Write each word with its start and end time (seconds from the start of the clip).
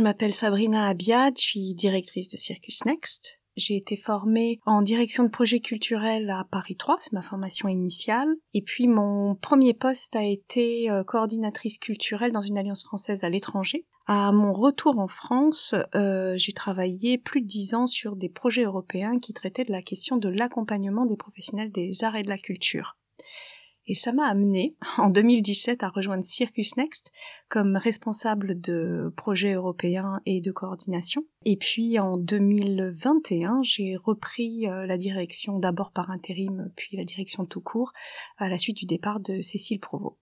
je 0.00 0.04
m'appelle 0.04 0.32
Sabrina 0.32 0.86
Abiad, 0.86 1.36
je 1.36 1.42
suis 1.42 1.74
directrice 1.74 2.30
de 2.30 2.38
Circus 2.38 2.86
Next. 2.86 3.38
J'ai 3.58 3.76
été 3.76 3.98
formée 3.98 4.58
en 4.64 4.80
direction 4.80 5.24
de 5.24 5.28
projet 5.28 5.60
culturel 5.60 6.30
à 6.30 6.46
Paris 6.50 6.76
3, 6.76 6.96
c'est 7.00 7.12
ma 7.12 7.20
formation 7.20 7.68
initiale. 7.68 8.34
Et 8.54 8.62
puis 8.62 8.88
mon 8.88 9.34
premier 9.34 9.74
poste 9.74 10.16
a 10.16 10.24
été 10.24 10.90
euh, 10.90 11.04
coordinatrice 11.04 11.76
culturelle 11.76 12.32
dans 12.32 12.40
une 12.40 12.56
alliance 12.56 12.82
française 12.82 13.24
à 13.24 13.28
l'étranger. 13.28 13.84
À 14.06 14.32
mon 14.32 14.54
retour 14.54 14.98
en 14.98 15.06
France, 15.06 15.74
euh, 15.94 16.32
j'ai 16.38 16.52
travaillé 16.52 17.18
plus 17.18 17.42
de 17.42 17.46
dix 17.46 17.74
ans 17.74 17.86
sur 17.86 18.16
des 18.16 18.30
projets 18.30 18.64
européens 18.64 19.18
qui 19.18 19.34
traitaient 19.34 19.64
de 19.64 19.72
la 19.72 19.82
question 19.82 20.16
de 20.16 20.30
l'accompagnement 20.30 21.04
des 21.04 21.18
professionnels 21.18 21.72
des 21.72 22.04
arts 22.04 22.16
et 22.16 22.22
de 22.22 22.30
la 22.30 22.38
culture. 22.38 22.96
Et 23.90 23.94
ça 23.94 24.12
m'a 24.12 24.28
amené 24.28 24.76
en 24.98 25.10
2017 25.10 25.82
à 25.82 25.88
rejoindre 25.88 26.22
Circus 26.22 26.76
Next 26.76 27.10
comme 27.48 27.76
responsable 27.76 28.60
de 28.60 29.12
projets 29.16 29.54
européens 29.54 30.20
et 30.26 30.40
de 30.40 30.52
coordination. 30.52 31.24
Et 31.44 31.56
puis 31.56 31.98
en 31.98 32.16
2021, 32.16 33.64
j'ai 33.64 33.96
repris 33.96 34.68
euh, 34.68 34.86
la 34.86 34.96
direction 34.96 35.58
d'abord 35.58 35.90
par 35.90 36.12
intérim, 36.12 36.70
puis 36.76 36.96
la 36.96 37.04
direction 37.04 37.46
tout 37.46 37.60
court, 37.60 37.92
à 38.36 38.48
la 38.48 38.58
suite 38.58 38.76
du 38.76 38.86
départ 38.86 39.18
de 39.18 39.42
Cécile 39.42 39.80
Provost. 39.80 40.16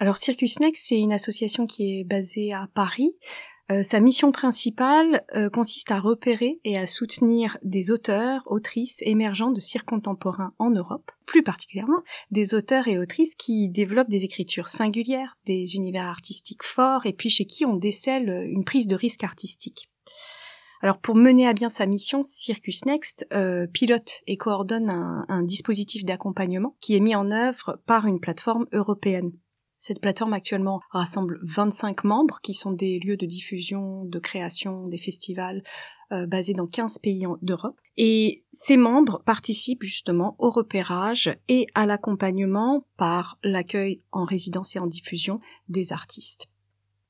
Alors 0.00 0.16
Circus 0.16 0.58
Next, 0.58 0.84
c'est 0.88 0.98
une 0.98 1.12
association 1.12 1.68
qui 1.68 2.00
est 2.00 2.04
basée 2.04 2.52
à 2.52 2.68
Paris, 2.74 3.16
euh, 3.70 3.82
sa 3.82 3.98
mission 4.00 4.30
principale 4.30 5.24
euh, 5.34 5.48
consiste 5.48 5.90
à 5.90 5.98
repérer 5.98 6.60
et 6.64 6.76
à 6.76 6.86
soutenir 6.86 7.56
des 7.62 7.90
auteurs, 7.90 8.42
autrices 8.44 8.98
émergents 9.00 9.52
de 9.52 9.60
cirque 9.60 9.88
contemporain 9.88 10.52
en 10.58 10.68
Europe, 10.68 11.10
plus 11.24 11.42
particulièrement 11.42 12.02
des 12.30 12.54
auteurs 12.54 12.88
et 12.88 12.98
autrices 12.98 13.34
qui 13.34 13.70
développent 13.70 14.10
des 14.10 14.24
écritures 14.24 14.68
singulières, 14.68 15.38
des 15.46 15.76
univers 15.76 16.04
artistiques 16.04 16.62
forts 16.62 17.06
et 17.06 17.14
puis 17.14 17.30
chez 17.30 17.46
qui 17.46 17.64
on 17.64 17.76
décèle 17.76 18.28
une 18.50 18.64
prise 18.64 18.86
de 18.86 18.96
risque 18.96 19.24
artistique. 19.24 19.88
Alors 20.82 20.98
pour 20.98 21.14
mener 21.14 21.48
à 21.48 21.54
bien 21.54 21.70
sa 21.70 21.86
mission, 21.86 22.22
Circus 22.22 22.84
Next 22.84 23.26
euh, 23.32 23.66
pilote 23.66 24.20
et 24.26 24.36
coordonne 24.36 24.90
un 24.90 25.42
dispositif 25.42 26.04
d'accompagnement 26.04 26.76
qui 26.82 26.94
est 26.94 27.00
mis 27.00 27.14
en 27.14 27.30
œuvre 27.30 27.80
par 27.86 28.06
une 28.06 28.20
plateforme 28.20 28.66
européenne. 28.72 29.32
Cette 29.86 30.00
plateforme 30.00 30.32
actuellement 30.32 30.80
rassemble 30.88 31.38
25 31.42 32.04
membres 32.04 32.40
qui 32.42 32.54
sont 32.54 32.72
des 32.72 32.98
lieux 33.00 33.18
de 33.18 33.26
diffusion, 33.26 34.06
de 34.06 34.18
création, 34.18 34.88
des 34.88 34.96
festivals 34.96 35.62
euh, 36.10 36.26
basés 36.26 36.54
dans 36.54 36.66
15 36.66 37.00
pays 37.00 37.26
d'Europe. 37.42 37.78
Et 37.98 38.46
ces 38.54 38.78
membres 38.78 39.22
participent 39.26 39.82
justement 39.82 40.36
au 40.38 40.50
repérage 40.50 41.36
et 41.48 41.66
à 41.74 41.84
l'accompagnement 41.84 42.86
par 42.96 43.38
l'accueil 43.44 44.00
en 44.10 44.24
résidence 44.24 44.74
et 44.74 44.78
en 44.78 44.86
diffusion 44.86 45.38
des 45.68 45.92
artistes. 45.92 46.46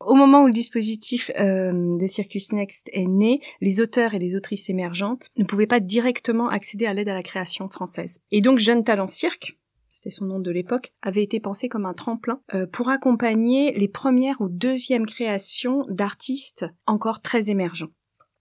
Au 0.00 0.16
moment 0.16 0.42
où 0.42 0.48
le 0.48 0.52
dispositif 0.52 1.30
euh, 1.38 1.96
de 1.96 2.06
Circus 2.08 2.50
Next 2.50 2.90
est 2.92 3.06
né, 3.06 3.40
les 3.60 3.80
auteurs 3.80 4.14
et 4.14 4.18
les 4.18 4.34
autrices 4.34 4.68
émergentes 4.68 5.28
ne 5.36 5.44
pouvaient 5.44 5.68
pas 5.68 5.78
directement 5.78 6.48
accéder 6.48 6.86
à 6.86 6.92
l'aide 6.92 7.08
à 7.08 7.14
la 7.14 7.22
création 7.22 7.68
française. 7.68 8.18
Et 8.32 8.40
donc 8.40 8.58
Jeune 8.58 8.82
Talent 8.82 9.06
Cirque, 9.06 9.60
c'était 9.94 10.10
son 10.10 10.24
nom 10.24 10.40
de 10.40 10.50
l'époque, 10.50 10.92
avait 11.02 11.22
été 11.22 11.38
pensé 11.38 11.68
comme 11.68 11.86
un 11.86 11.94
tremplin 11.94 12.40
euh, 12.52 12.66
pour 12.66 12.88
accompagner 12.88 13.72
les 13.78 13.86
premières 13.86 14.40
ou 14.40 14.48
deuxièmes 14.48 15.06
créations 15.06 15.82
d'artistes 15.88 16.66
encore 16.86 17.22
très 17.22 17.48
émergents. 17.48 17.92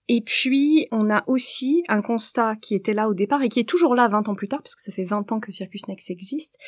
Et 0.08 0.20
puis, 0.20 0.88
on 0.90 1.10
a 1.10 1.22
aussi 1.28 1.84
un 1.88 2.02
constat 2.02 2.56
qui 2.56 2.74
était 2.74 2.92
là 2.92 3.08
au 3.08 3.14
départ 3.14 3.40
et 3.42 3.48
qui 3.48 3.60
est 3.60 3.68
toujours 3.68 3.94
là 3.94 4.08
20 4.08 4.28
ans 4.28 4.34
plus 4.34 4.48
tard, 4.48 4.62
parce 4.62 4.74
que 4.74 4.82
ça 4.82 4.92
fait 4.92 5.04
20 5.04 5.30
ans 5.30 5.38
que 5.38 5.52
Circus 5.52 5.86
Next 5.86 6.10
existe, 6.10 6.58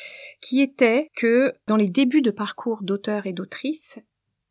qui 0.41 0.61
était 0.61 1.09
que 1.15 1.53
dans 1.67 1.75
les 1.75 1.89
débuts 1.89 2.21
de 2.21 2.31
parcours 2.31 2.81
d'auteurs 2.81 3.27
et 3.27 3.33
d'autrices, 3.33 3.99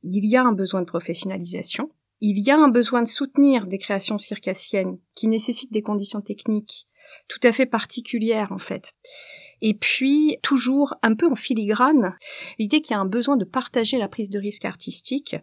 il 0.03 0.27
y 0.27 0.37
a 0.37 0.45
un 0.45 0.53
besoin 0.53 0.83
de 0.83 0.87
professionnalisation, 0.87 1.91
il 2.21 2.39
y 2.39 2.51
a 2.51 2.59
un 2.59 2.69
besoin 2.69 3.03
de 3.03 3.09
soutenir 3.09 3.67
des 3.67 3.79
créations 3.79 4.19
circassiennes 4.19 4.99
qui 5.15 5.29
nécessitent 5.29 5.73
des 5.73 5.83
conditions 5.83 6.21
techniques 6.21 6.87
tout 7.29 7.41
à 7.43 7.53
fait 7.53 7.67
particulières 7.67 8.53
en 8.53 8.59
fait. 8.59 8.93
Et 9.63 9.75
puis, 9.75 10.39
toujours 10.43 10.95
un 11.03 11.15
peu 11.15 11.31
en 11.31 11.35
filigrane, 11.35 12.17
l'idée 12.59 12.81
qu'il 12.81 12.95
y 12.95 12.97
a 12.97 13.01
un 13.01 13.07
besoin 13.07 13.37
de 13.37 13.45
partager 13.45 13.99
la 13.99 14.09
prise 14.09 14.31
de 14.31 14.39
risque 14.39 14.65
artistique 14.65 15.37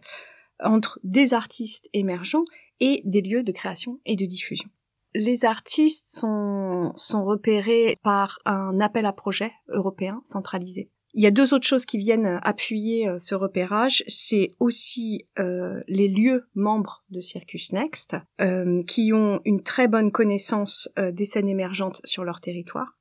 entre 0.62 1.00
des 1.02 1.34
artistes 1.34 1.88
émergents 1.92 2.44
et 2.80 3.02
des 3.04 3.22
lieux 3.22 3.42
de 3.42 3.52
création 3.52 4.00
et 4.06 4.16
de 4.16 4.24
diffusion. 4.24 4.68
Les 5.14 5.44
artistes 5.44 6.08
sont, 6.08 6.92
sont 6.96 7.24
repérés 7.24 7.98
par 8.02 8.38
un 8.44 8.80
appel 8.80 9.06
à 9.06 9.12
projet 9.12 9.52
européen 9.68 10.20
centralisé. 10.24 10.90
Il 11.16 11.22
y 11.22 11.26
a 11.28 11.30
deux 11.30 11.54
autres 11.54 11.66
choses 11.66 11.86
qui 11.86 11.96
viennent 11.96 12.40
appuyer 12.42 13.08
euh, 13.08 13.18
ce 13.20 13.36
repérage. 13.36 14.02
C'est 14.08 14.56
aussi 14.58 15.28
euh, 15.38 15.80
les 15.86 16.08
lieux 16.08 16.48
membres 16.56 17.04
de 17.10 17.20
Circus 17.20 17.72
Next, 17.72 18.16
euh, 18.40 18.82
qui 18.82 19.12
ont 19.12 19.40
une 19.44 19.62
très 19.62 19.86
bonne 19.86 20.10
connaissance 20.10 20.88
des 20.96 21.24
scènes 21.24 21.48
émergentes 21.48 22.00
sur 22.04 22.24
leur 22.24 22.40
territoire. 22.40 22.98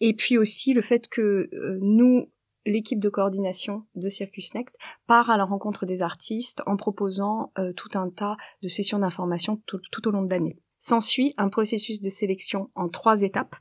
Et 0.00 0.12
puis 0.12 0.38
aussi 0.38 0.72
le 0.72 0.82
fait 0.82 1.08
que 1.08 1.48
nous, 1.80 2.28
l'équipe 2.66 2.98
de 2.98 3.08
coordination 3.08 3.84
de 3.94 4.08
Circus 4.08 4.54
Next, 4.54 4.76
part 5.06 5.30
à 5.30 5.36
la 5.36 5.44
rencontre 5.44 5.86
des 5.86 6.02
artistes 6.02 6.62
en 6.66 6.76
proposant 6.76 7.52
tout 7.76 7.90
un 7.94 8.10
tas 8.10 8.36
de 8.62 8.68
sessions 8.68 8.98
d'information 8.98 9.62
tout 9.66 10.08
au 10.08 10.10
long 10.10 10.22
de 10.22 10.30
l'année. 10.30 10.58
S'ensuit 10.78 11.32
un 11.36 11.48
processus 11.48 12.00
de 12.00 12.08
sélection 12.08 12.70
en 12.74 12.88
trois 12.88 13.22
étapes 13.22 13.54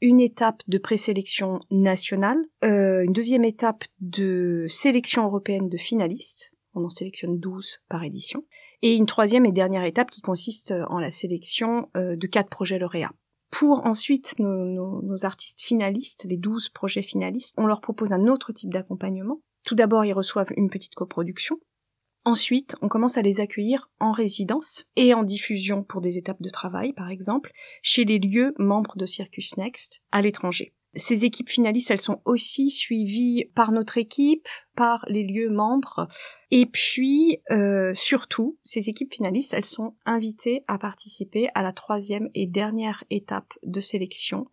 une 0.00 0.20
étape 0.20 0.62
de 0.68 0.78
présélection 0.78 1.60
nationale, 1.70 2.38
euh, 2.64 3.04
une 3.04 3.12
deuxième 3.12 3.44
étape 3.44 3.84
de 4.00 4.66
sélection 4.68 5.24
européenne 5.24 5.68
de 5.68 5.76
finalistes, 5.76 6.52
on 6.74 6.84
en 6.84 6.88
sélectionne 6.88 7.38
12 7.38 7.80
par 7.88 8.04
édition, 8.04 8.44
et 8.82 8.94
une 8.94 9.06
troisième 9.06 9.46
et 9.46 9.52
dernière 9.52 9.84
étape 9.84 10.10
qui 10.10 10.22
consiste 10.22 10.72
en 10.88 10.98
la 10.98 11.10
sélection 11.10 11.88
euh, 11.96 12.16
de 12.16 12.26
quatre 12.26 12.48
projets 12.48 12.78
lauréats. 12.78 13.12
Pour 13.50 13.84
ensuite 13.84 14.38
nos, 14.38 15.02
nos, 15.02 15.24
artistes 15.24 15.60
finalistes, 15.60 16.24
les 16.28 16.36
12 16.36 16.68
projets 16.68 17.02
finalistes, 17.02 17.54
on 17.58 17.66
leur 17.66 17.80
propose 17.80 18.12
un 18.12 18.28
autre 18.28 18.52
type 18.52 18.70
d'accompagnement. 18.70 19.40
Tout 19.64 19.74
d'abord, 19.74 20.04
ils 20.04 20.12
reçoivent 20.12 20.52
une 20.56 20.70
petite 20.70 20.94
coproduction, 20.94 21.58
Ensuite, 22.24 22.76
on 22.82 22.88
commence 22.88 23.16
à 23.16 23.22
les 23.22 23.40
accueillir 23.40 23.90
en 23.98 24.12
résidence 24.12 24.84
et 24.96 25.14
en 25.14 25.22
diffusion 25.22 25.82
pour 25.82 26.02
des 26.02 26.18
étapes 26.18 26.42
de 26.42 26.50
travail, 26.50 26.92
par 26.92 27.10
exemple, 27.10 27.50
chez 27.82 28.04
les 28.04 28.18
lieux 28.18 28.54
membres 28.58 28.96
de 28.96 29.06
Circus 29.06 29.56
Next 29.56 30.02
à 30.12 30.20
l'étranger. 30.20 30.74
Ces 30.96 31.24
équipes 31.24 31.48
finalistes, 31.48 31.90
elles 31.92 32.00
sont 32.00 32.20
aussi 32.24 32.70
suivies 32.70 33.44
par 33.54 33.70
notre 33.70 33.96
équipe, 33.96 34.48
par 34.74 35.04
les 35.08 35.22
lieux 35.22 35.48
membres. 35.48 36.08
Et 36.50 36.66
puis, 36.66 37.38
euh, 37.52 37.94
surtout, 37.94 38.58
ces 38.64 38.88
équipes 38.88 39.14
finalistes, 39.14 39.54
elles 39.54 39.64
sont 39.64 39.94
invitées 40.04 40.64
à 40.66 40.78
participer 40.78 41.48
à 41.54 41.62
la 41.62 41.72
troisième 41.72 42.28
et 42.34 42.48
dernière 42.48 43.04
étape 43.08 43.54
de 43.62 43.80
sélection, 43.80 44.46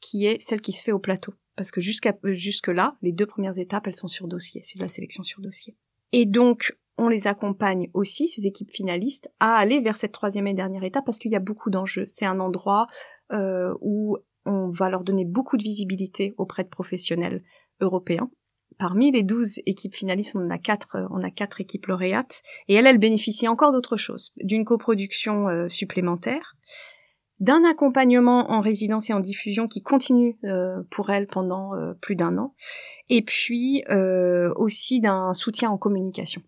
qui 0.00 0.26
est 0.26 0.42
celle 0.42 0.60
qui 0.60 0.72
se 0.72 0.82
fait 0.82 0.92
au 0.92 0.98
plateau. 0.98 1.34
Parce 1.54 1.70
que 1.70 1.80
jusqu'à 1.80 2.14
jusque 2.24 2.68
là, 2.68 2.96
les 3.00 3.12
deux 3.12 3.26
premières 3.26 3.58
étapes, 3.58 3.86
elles 3.86 3.96
sont 3.96 4.08
sur 4.08 4.26
dossier. 4.26 4.62
C'est 4.64 4.78
de 4.78 4.82
la 4.82 4.88
sélection 4.88 5.22
sur 5.22 5.40
dossier. 5.40 5.76
Et 6.12 6.26
donc, 6.26 6.76
on 6.98 7.08
les 7.08 7.26
accompagne 7.26 7.90
aussi, 7.94 8.28
ces 8.28 8.46
équipes 8.46 8.70
finalistes, 8.70 9.30
à 9.38 9.56
aller 9.56 9.80
vers 9.80 9.96
cette 9.96 10.12
troisième 10.12 10.46
et 10.46 10.54
dernière 10.54 10.84
étape 10.84 11.04
parce 11.04 11.18
qu'il 11.18 11.30
y 11.30 11.36
a 11.36 11.40
beaucoup 11.40 11.70
d'enjeux. 11.70 12.06
C'est 12.08 12.26
un 12.26 12.40
endroit 12.40 12.86
euh, 13.32 13.74
où 13.80 14.16
on 14.44 14.70
va 14.70 14.88
leur 14.88 15.04
donner 15.04 15.24
beaucoup 15.24 15.56
de 15.56 15.62
visibilité 15.62 16.34
auprès 16.38 16.64
de 16.64 16.68
professionnels 16.68 17.42
européens. 17.80 18.30
Parmi 18.78 19.10
les 19.10 19.22
douze 19.22 19.60
équipes 19.66 19.94
finalistes, 19.94 20.36
on 20.36 20.50
a 20.50 20.58
quatre, 20.58 21.08
on 21.10 21.22
a 21.22 21.30
quatre 21.30 21.60
équipes 21.60 21.86
lauréates, 21.86 22.42
et 22.68 22.74
elles, 22.74 22.86
elles 22.86 22.98
bénéficient 22.98 23.48
encore 23.48 23.72
d'autre 23.72 23.96
chose, 23.96 24.32
d'une 24.36 24.64
coproduction 24.64 25.48
euh, 25.48 25.68
supplémentaire, 25.68 26.56
d'un 27.40 27.64
accompagnement 27.64 28.50
en 28.50 28.60
résidence 28.60 29.10
et 29.10 29.12
en 29.12 29.20
diffusion 29.20 29.66
qui 29.66 29.82
continue 29.82 30.38
euh, 30.44 30.82
pour 30.90 31.10
elles 31.10 31.26
pendant 31.26 31.72
plus 32.00 32.16
d'un 32.16 32.36
an, 32.38 32.54
et 33.08 33.22
puis 33.22 33.82
aussi 34.56 35.00
d'un 35.00 35.32
soutien 35.32 35.70
en 35.70 35.78
communication. 35.78 36.42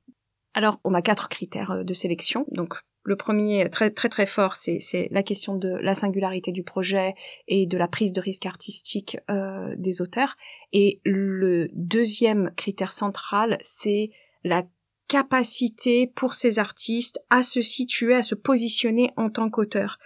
Alors, 0.58 0.80
on 0.82 0.92
a 0.92 1.02
quatre 1.02 1.28
critères 1.28 1.70
euh, 1.70 1.84
de 1.84 1.94
sélection. 1.94 2.44
Donc, 2.50 2.74
le 3.04 3.14
premier, 3.14 3.70
très 3.70 3.92
très 3.92 4.08
très 4.08 4.26
fort, 4.26 4.56
c'est 4.56 5.06
la 5.12 5.22
question 5.22 5.54
de 5.54 5.68
la 5.68 5.94
singularité 5.94 6.50
du 6.50 6.64
projet 6.64 7.14
et 7.46 7.68
de 7.68 7.78
la 7.78 7.86
prise 7.86 8.12
de 8.12 8.20
risque 8.20 8.44
artistique 8.44 9.16
euh, 9.30 9.76
des 9.78 10.02
auteurs. 10.02 10.34
Et 10.72 11.00
le 11.04 11.68
deuxième 11.74 12.50
critère 12.56 12.90
central, 12.90 13.58
c'est 13.60 14.10
la 14.42 14.64
capacité 15.06 16.08
pour 16.08 16.34
ces 16.34 16.58
artistes 16.58 17.20
à 17.30 17.44
se 17.44 17.62
situer, 17.62 18.16
à 18.16 18.24
se 18.24 18.34
positionner 18.34 19.12
en 19.16 19.30
tant 19.30 19.50
qu'auteurs. 19.50 20.00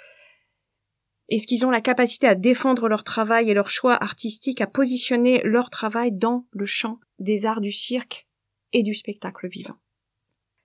Est-ce 1.30 1.46
qu'ils 1.46 1.64
ont 1.64 1.70
la 1.70 1.80
capacité 1.80 2.28
à 2.28 2.34
défendre 2.34 2.88
leur 2.88 3.04
travail 3.04 3.48
et 3.48 3.54
leur 3.54 3.70
choix 3.70 3.94
artistique, 3.94 4.60
à 4.60 4.66
positionner 4.66 5.40
leur 5.44 5.70
travail 5.70 6.12
dans 6.12 6.44
le 6.50 6.66
champ 6.66 7.00
des 7.20 7.46
arts 7.46 7.62
du 7.62 7.72
cirque 7.72 8.28
et 8.74 8.82
du 8.82 8.92
spectacle 8.92 9.48
vivant? 9.48 9.81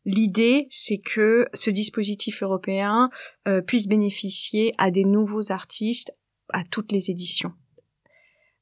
L'idée, 0.08 0.68
c'est 0.70 1.00
que 1.00 1.50
ce 1.54 1.70
dispositif 1.70 2.42
européen 2.42 3.10
euh, 3.46 3.62
puisse 3.62 3.88
bénéficier 3.88 4.74
à 4.78 4.90
des 4.90 5.04
nouveaux 5.04 5.52
artistes 5.52 6.16
à 6.48 6.64
toutes 6.64 6.94
les 6.94 7.12
éditions. 7.12 7.52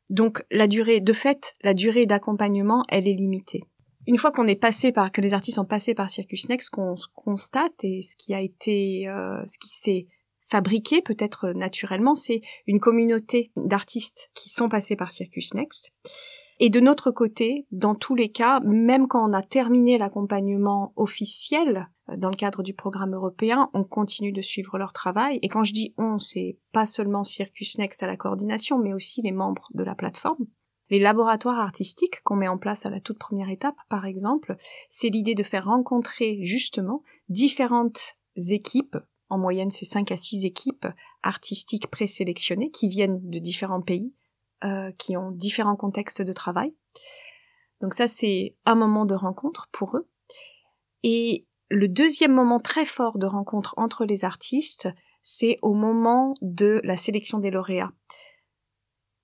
Donc 0.09 0.43
la 0.49 0.65
durée, 0.65 1.01
de 1.01 1.13
fait, 1.13 1.53
la 1.61 1.75
durée 1.75 2.07
d'accompagnement, 2.07 2.83
elle 2.89 3.07
est 3.07 3.13
limitée. 3.13 3.61
une 4.07 4.17
fois 4.17 4.31
qu'on 4.31 4.47
est 4.47 4.59
passé 4.59 4.91
par 4.91 5.11
que 5.11 5.21
les 5.21 5.35
artistes 5.35 5.59
ont 5.59 5.65
passé 5.65 5.93
par 5.93 6.09
Circus 6.09 6.49
Next, 6.49 6.71
qu'on 6.71 6.95
constate 7.13 7.83
et 7.83 8.01
ce 8.01 8.15
qui 8.15 8.33
a 8.33 8.41
été, 8.41 9.07
euh, 9.07 9.45
ce 9.45 9.59
qui 9.59 9.69
s'est 9.69 10.07
fabriqué 10.49 11.03
peut-être 11.03 11.51
naturellement, 11.53 12.15
c'est 12.15 12.41
une 12.65 12.79
communauté 12.79 13.51
d'artistes 13.55 14.31
qui 14.33 14.49
sont 14.49 14.67
passés 14.67 14.95
par 14.95 15.11
Circus 15.11 15.53
Next. 15.53 15.91
Et 16.59 16.69
de 16.69 16.79
notre 16.79 17.11
côté, 17.11 17.67
dans 17.71 17.95
tous 17.95 18.15
les 18.15 18.29
cas, 18.29 18.61
même 18.61 19.07
quand 19.07 19.29
on 19.29 19.33
a 19.33 19.41
terminé 19.41 19.97
l'accompagnement 19.97 20.93
officiel 20.95 21.89
euh, 22.09 22.15
dans 22.17 22.29
le 22.29 22.35
cadre 22.35 22.63
du 22.63 22.73
programme 22.73 23.13
européen, 23.13 23.69
on 23.73 23.83
continue 23.83 24.31
de 24.31 24.41
suivre 24.41 24.77
leur 24.77 24.93
travail. 24.93 25.39
Et 25.41 25.49
quand 25.49 25.63
je 25.63 25.73
dis 25.73 25.93
on, 25.97 26.17
c'est 26.17 26.57
pas 26.71 26.85
seulement 26.85 27.23
Circus 27.23 27.77
Next 27.77 28.03
à 28.03 28.07
la 28.07 28.17
coordination, 28.17 28.79
mais 28.79 28.93
aussi 28.93 29.21
les 29.21 29.33
membres 29.33 29.67
de 29.73 29.83
la 29.83 29.95
plateforme. 29.95 30.45
Les 30.89 30.99
laboratoires 30.99 31.59
artistiques 31.59 32.21
qu'on 32.23 32.35
met 32.35 32.47
en 32.47 32.59
place 32.59 32.85
à 32.85 32.91
la 32.91 33.01
toute 33.01 33.17
première 33.17 33.49
étape, 33.49 33.75
par 33.89 34.05
exemple, 34.05 34.55
c'est 34.89 35.09
l'idée 35.09 35.33
de 35.33 35.43
faire 35.43 35.65
rencontrer 35.65 36.39
justement 36.43 37.01
différentes 37.27 38.15
équipes, 38.35 38.97
en 39.29 39.39
moyenne 39.39 39.71
c'est 39.71 39.85
5 39.85 40.11
à 40.11 40.17
6 40.17 40.45
équipes 40.45 40.85
artistiques 41.23 41.87
présélectionnées 41.87 42.69
qui 42.69 42.87
viennent 42.87 43.19
de 43.23 43.39
différents 43.39 43.81
pays, 43.81 44.13
euh, 44.63 44.91
qui 44.97 45.17
ont 45.17 45.31
différents 45.31 45.75
contextes 45.75 46.21
de 46.21 46.33
travail. 46.33 46.73
Donc 47.81 47.93
ça 47.93 48.07
c'est 48.07 48.55
un 48.65 48.75
moment 48.75 49.05
de 49.05 49.15
rencontre 49.15 49.67
pour 49.71 49.97
eux. 49.97 50.07
Et 51.03 51.45
le 51.69 51.87
deuxième 51.87 52.33
moment 52.33 52.59
très 52.59 52.85
fort 52.85 53.17
de 53.17 53.25
rencontre 53.25 53.73
entre 53.77 54.05
les 54.05 54.23
artistes, 54.25 54.89
c'est 55.21 55.57
au 55.61 55.73
moment 55.73 56.35
de 56.41 56.79
la 56.83 56.97
sélection 56.97 57.39
des 57.39 57.51
lauréats. 57.51 57.91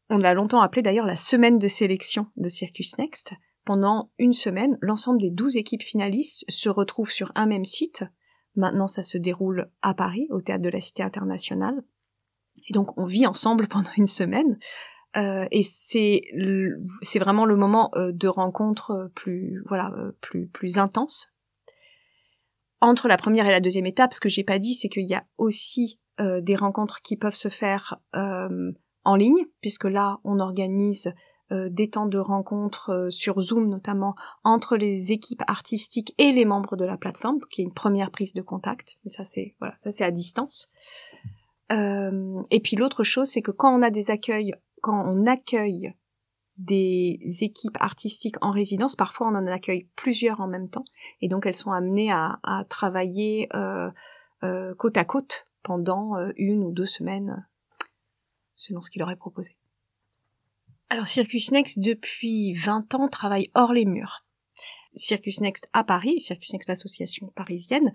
On 0.09 0.17
l'a 0.17 0.33
longtemps 0.33 0.61
appelé 0.61 0.81
d'ailleurs 0.81 1.05
la 1.05 1.15
semaine 1.15 1.59
de 1.59 1.67
sélection 1.67 2.27
de 2.35 2.49
Circus 2.49 2.97
Next. 2.97 3.33
Pendant 3.63 4.11
une 4.17 4.33
semaine, 4.33 4.77
l'ensemble 4.81 5.21
des 5.21 5.29
douze 5.29 5.55
équipes 5.55 5.83
finalistes 5.83 6.43
se 6.49 6.67
retrouvent 6.67 7.11
sur 7.11 7.31
un 7.35 7.45
même 7.45 7.65
site. 7.65 8.03
Maintenant, 8.55 8.87
ça 8.87 9.03
se 9.03 9.17
déroule 9.17 9.71
à 9.81 9.93
Paris, 9.93 10.27
au 10.31 10.41
théâtre 10.41 10.63
de 10.63 10.69
la 10.69 10.81
Cité 10.81 11.03
internationale. 11.03 11.81
Et 12.67 12.73
donc, 12.73 12.97
on 12.97 13.05
vit 13.05 13.27
ensemble 13.27 13.67
pendant 13.69 13.91
une 13.95 14.07
semaine. 14.07 14.57
Euh, 15.17 15.45
et 15.51 15.63
c'est 15.63 16.21
c'est 17.01 17.19
vraiment 17.19 17.45
le 17.45 17.57
moment 17.57 17.91
euh, 17.95 18.11
de 18.13 18.29
rencontre 18.29 19.11
plus 19.13 19.61
voilà 19.67 19.91
euh, 19.97 20.13
plus 20.21 20.47
plus 20.47 20.77
intense 20.77 21.27
entre 22.79 23.09
la 23.09 23.17
première 23.17 23.45
et 23.45 23.51
la 23.51 23.59
deuxième 23.59 23.85
étape. 23.85 24.13
Ce 24.13 24.21
que 24.21 24.29
j'ai 24.29 24.43
pas 24.43 24.57
dit, 24.57 24.73
c'est 24.73 24.89
qu'il 24.89 25.07
y 25.07 25.13
a 25.13 25.23
aussi 25.37 25.99
des 26.19 26.55
rencontres 26.55 27.01
qui 27.01 27.17
peuvent 27.17 27.33
se 27.33 27.47
faire 27.47 27.99
en 28.13 29.15
ligne, 29.15 29.45
puisque 29.61 29.85
là, 29.85 30.19
on 30.23 30.39
organise 30.39 31.13
euh, 31.51 31.67
des 31.69 31.89
temps 31.89 32.05
de 32.05 32.17
rencontre 32.17 32.91
euh, 32.91 33.09
sur 33.09 33.41
Zoom 33.41 33.67
notamment 33.67 34.15
entre 34.45 34.77
les 34.77 35.11
équipes 35.11 35.43
artistiques 35.47 36.13
et 36.17 36.31
les 36.31 36.45
membres 36.45 36.77
de 36.77 36.85
la 36.85 36.97
plateforme, 36.97 37.39
qui 37.49 37.61
est 37.61 37.65
une 37.65 37.73
première 37.73 38.09
prise 38.09 38.33
de 38.33 38.41
contact. 38.41 38.97
Mais 39.03 39.09
ça, 39.09 39.25
c'est 39.25 39.55
voilà, 39.59 39.73
ça 39.77 39.91
c'est 39.91 40.05
à 40.05 40.11
distance. 40.11 40.69
Euh, 41.73 42.41
et 42.51 42.61
puis 42.61 42.77
l'autre 42.77 43.03
chose, 43.03 43.27
c'est 43.27 43.41
que 43.41 43.51
quand 43.51 43.77
on 43.77 43.81
a 43.81 43.89
des 43.89 44.11
accueils, 44.11 44.53
quand 44.81 45.05
on 45.05 45.25
accueille 45.25 45.93
des 46.57 47.19
équipes 47.41 47.77
artistiques 47.79 48.35
en 48.41 48.51
résidence, 48.51 48.95
parfois 48.95 49.27
on 49.27 49.35
en 49.35 49.47
accueille 49.47 49.89
plusieurs 49.95 50.41
en 50.41 50.47
même 50.47 50.69
temps, 50.69 50.85
et 51.21 51.27
donc 51.27 51.45
elles 51.45 51.55
sont 51.55 51.71
amenées 51.71 52.11
à, 52.11 52.65
travailler 52.69 53.47
côte 54.77 54.97
à 54.97 55.05
côte 55.05 55.45
pendant 55.63 56.13
une 56.35 56.63
ou 56.63 56.71
deux 56.71 56.85
semaines 56.85 57.47
selon 58.55 58.81
ce 58.81 58.91
qu'il 58.91 59.01
aurait 59.01 59.15
proposé. 59.15 59.57
Alors 60.89 61.07
Circus 61.07 61.51
Next, 61.51 61.79
depuis 61.79 62.53
20 62.53 62.95
ans, 62.95 63.07
travaille 63.07 63.49
hors 63.55 63.73
les 63.73 63.85
murs. 63.85 64.25
Circus 64.93 65.39
Next 65.39 65.69
à 65.71 65.83
Paris, 65.83 66.19
Circus 66.19 66.51
Next 66.51 66.67
l'association 66.67 67.27
parisienne, 67.27 67.93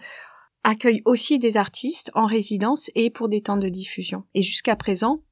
accueille 0.65 1.03
aussi 1.05 1.39
des 1.39 1.59
artistes 1.59 2.11
en 2.15 2.27
résidence 2.27 2.91
et 2.95 3.11
pour 3.11 3.29
des 3.29 3.43
temps 3.43 3.59
de 3.59 3.69
diffusion. 3.69 4.25
Et 4.35 4.43
jusqu'à 4.43 4.77
présent, 4.77 5.23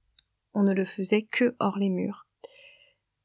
on 0.55 0.63
ne 0.63 0.73
le 0.73 0.85
faisait 0.85 1.23
que 1.23 1.55
hors 1.59 1.79
les 1.79 1.91
murs. 1.91 2.27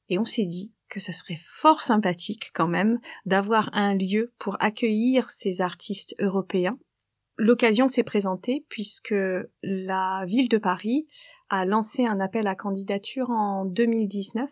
Et 0.10 0.18
on 0.18 0.26
s'est 0.26 0.46
dit 0.46 0.74
que 0.90 1.00
ça 1.00 1.14
serait 1.14 1.40
fort 1.40 1.82
sympathique 1.82 2.52
quand 2.54 2.68
même 2.68 3.00
d'avoir 3.26 3.70
un 3.74 3.96
lieu 3.96 4.34
pour 4.40 4.58
accueillir 4.60 5.30
ces 5.30 5.62
artistes 5.62 6.16
européens 6.20 6.78
l'occasion 7.40 7.88
s'est 7.88 8.04
présentée 8.04 8.66
puisque 8.70 9.16
la 9.64 10.26
ville 10.28 10.50
de 10.50 10.58
Paris 10.58 11.08
a 11.50 11.66
lancé 11.66 12.06
un 12.06 12.20
appel 12.20 12.46
à 12.48 12.56
candidature 12.56 13.30
en 13.32 13.66
2019 13.66 14.50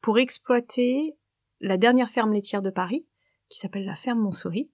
pour 0.00 0.18
exploiter 0.18 1.16
la 1.60 1.76
dernière 1.76 2.10
ferme 2.10 2.32
laitière 2.32 2.62
de 2.62 2.70
Paris, 2.70 3.06
qui 3.48 3.58
s'appelle 3.58 3.84
la 3.84 3.94
ferme 3.94 4.20
Montsouris. 4.20 4.70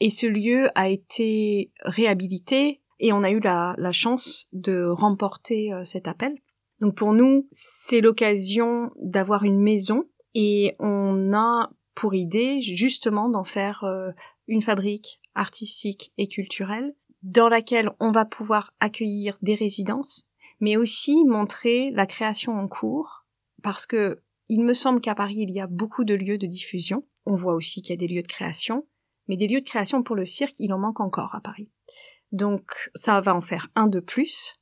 Et 0.00 0.10
ce 0.10 0.26
lieu 0.26 0.68
a 0.74 0.88
été 0.88 1.70
réhabilité 1.82 2.82
et 2.98 3.12
on 3.12 3.22
a 3.22 3.30
eu 3.30 3.40
la, 3.40 3.76
chance 3.92 4.48
de 4.52 4.84
remporter 4.84 5.72
euh, 5.72 5.84
cet 5.84 6.08
appel. 6.08 6.34
Donc 6.80 6.94
pour 6.94 7.12
nous, 7.12 7.48
c'est 7.52 8.00
l'occasion 8.00 8.90
d'avoir 8.96 9.44
une 9.44 9.60
maison 9.60 10.04
et 10.34 10.76
on 10.78 11.34
a 11.34 11.70
pour 11.94 12.14
idée 12.14 12.62
justement 12.62 13.28
d'en 13.28 13.44
faire 13.44 13.84
euh, 13.84 14.10
une 14.48 14.62
fabrique 14.62 15.20
artistique 15.34 16.12
et 16.16 16.28
culturelle 16.28 16.94
dans 17.22 17.48
laquelle 17.48 17.90
on 18.00 18.12
va 18.12 18.24
pouvoir 18.24 18.70
accueillir 18.80 19.36
des 19.42 19.54
résidences, 19.54 20.26
mais 20.60 20.76
aussi 20.76 21.24
montrer 21.24 21.90
la 21.90 22.06
création 22.06 22.58
en 22.58 22.66
cours, 22.66 23.26
parce 23.62 23.86
que 23.86 24.22
il 24.48 24.62
me 24.62 24.72
semble 24.72 25.00
qu'à 25.00 25.14
Paris, 25.14 25.36
il 25.38 25.50
y 25.50 25.60
a 25.60 25.68
beaucoup 25.68 26.04
de 26.04 26.14
lieux 26.14 26.38
de 26.38 26.46
diffusion. 26.46 27.04
On 27.24 27.34
voit 27.34 27.54
aussi 27.54 27.82
qu'il 27.82 27.92
y 27.92 27.98
a 27.98 28.04
des 28.04 28.12
lieux 28.12 28.22
de 28.22 28.26
création, 28.26 28.86
mais 29.28 29.36
des 29.36 29.46
lieux 29.46 29.60
de 29.60 29.64
création 29.64 30.02
pour 30.02 30.16
le 30.16 30.26
cirque, 30.26 30.58
il 30.58 30.72
en 30.72 30.78
manque 30.78 31.00
encore 31.00 31.34
à 31.36 31.40
Paris. 31.40 31.70
Donc 32.32 32.90
ça 32.94 33.20
va 33.20 33.34
en 33.36 33.40
faire 33.40 33.68
un 33.76 33.86
de 33.86 34.00
plus. 34.00 34.59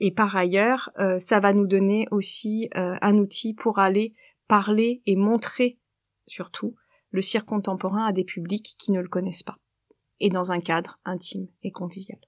Et 0.00 0.10
par 0.10 0.36
ailleurs, 0.36 0.90
euh, 0.98 1.18
ça 1.18 1.40
va 1.40 1.52
nous 1.52 1.66
donner 1.66 2.06
aussi 2.10 2.68
euh, 2.76 2.96
un 3.00 3.16
outil 3.16 3.54
pour 3.54 3.78
aller 3.78 4.14
parler 4.48 5.02
et 5.06 5.16
montrer 5.16 5.78
surtout 6.26 6.74
le 7.10 7.22
cirque 7.22 7.48
contemporain 7.48 8.04
à 8.04 8.12
des 8.12 8.24
publics 8.24 8.74
qui 8.78 8.92
ne 8.92 9.00
le 9.00 9.08
connaissent 9.08 9.42
pas, 9.42 9.58
et 10.20 10.28
dans 10.28 10.52
un 10.52 10.60
cadre 10.60 10.98
intime 11.04 11.48
et 11.62 11.70
convivial. 11.70 12.18